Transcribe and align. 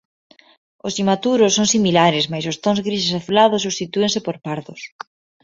Os 0.87 0.93
inmaturos 1.01 1.55
son 1.57 1.67
similares 1.73 2.25
mais 2.31 2.45
os 2.51 2.59
tons 2.63 2.79
grises 2.87 3.15
azulados 3.19 3.63
substitúense 3.65 4.19
por 4.25 4.35
pardos. 4.45 4.81